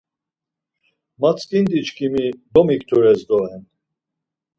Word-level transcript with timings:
Martzǩindi 1.21 1.79
çkimi 1.87 2.25
domiktures 2.53 3.21
doren. 3.29 3.61